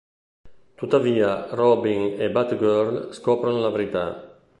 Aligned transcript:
Tuttavia 0.77 1.49
Robin 1.53 2.19
e 2.19 2.31
Batgirl 2.31 3.13
scoprono 3.13 3.59
la 3.59 3.69
verità. 3.69 4.41